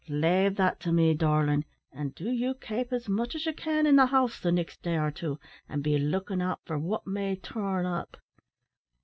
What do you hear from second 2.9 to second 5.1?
as much as ye can in the house the nixt day